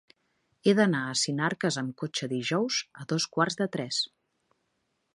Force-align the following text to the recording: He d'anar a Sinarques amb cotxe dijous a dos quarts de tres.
He 0.63 0.71
d'anar 0.79 1.01
a 1.09 1.11
Sinarques 1.25 1.77
amb 1.83 1.95
cotxe 2.05 2.31
dijous 2.33 2.81
a 3.03 3.09
dos 3.15 3.31
quarts 3.37 3.61
de 3.63 3.71
tres. 3.77 4.05